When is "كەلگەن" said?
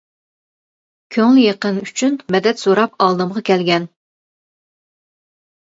3.53-3.87